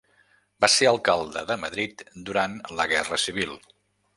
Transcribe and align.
Va 0.63 0.69
ser 0.75 0.87
alcalde 0.91 1.43
de 1.51 1.57
Madrid 1.65 2.03
durant 2.31 2.57
la 2.81 2.89
Guerra 2.95 3.21
Civil. 3.27 3.55